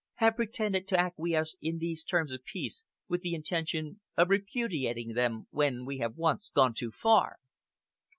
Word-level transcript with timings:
Have 0.15 0.35
pretended 0.37 0.87
to 0.87 0.99
acquiesce 0.99 1.55
in 1.61 1.77
these 1.77 2.03
terms 2.03 2.31
of 2.31 2.43
peace 2.43 2.85
with 3.07 3.21
the 3.21 3.35
intention 3.35 3.99
of 4.17 4.31
repudiating 4.31 5.13
them 5.13 5.45
when 5.51 5.85
we 5.85 5.99
have 5.99 6.15
once 6.17 6.49
gone 6.55 6.73
too 6.73 6.89
far?" 6.89 7.37